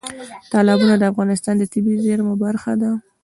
تالابونه 0.51 0.93
د 0.97 1.03
افغانستان 1.11 1.55
د 1.57 1.63
طبیعي 1.73 1.99
زیرمو 2.05 2.33
برخه 2.43 2.73
ده. 2.81 2.91